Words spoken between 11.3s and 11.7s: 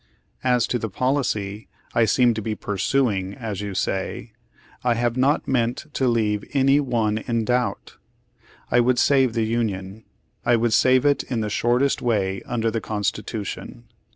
the